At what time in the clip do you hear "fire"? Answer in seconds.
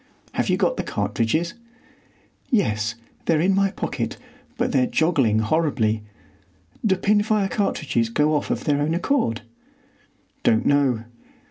7.21-7.47